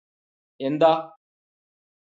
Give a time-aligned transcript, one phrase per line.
[0.59, 0.93] എന്താ?